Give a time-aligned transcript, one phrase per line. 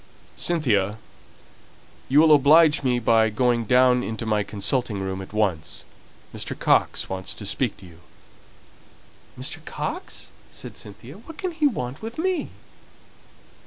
[0.35, 0.97] "Cynthia,
[2.09, 5.85] you will oblige me by going down into my consulting room at once.
[6.33, 6.57] Mr.
[6.57, 7.99] Coxe wants to speak to you!"
[9.39, 9.63] "Mr.
[9.63, 11.19] Coxe?" said Cynthia.
[11.19, 12.49] "What can he want with me?"